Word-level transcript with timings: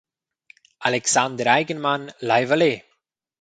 Alexander 0.87 1.45
Eigenmann, 1.53 2.11
lai 2.31 2.41
valer! 2.49 2.77